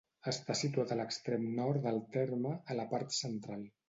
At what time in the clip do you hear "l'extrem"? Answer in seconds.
1.01-1.45